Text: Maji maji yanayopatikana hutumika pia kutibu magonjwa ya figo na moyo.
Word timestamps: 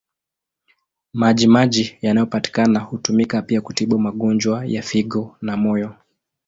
Maji 1.13 1.47
maji 1.47 1.97
yanayopatikana 2.01 2.79
hutumika 2.79 3.41
pia 3.41 3.61
kutibu 3.61 3.99
magonjwa 3.99 4.65
ya 4.65 4.81
figo 4.81 5.37
na 5.41 5.57
moyo. 5.57 5.95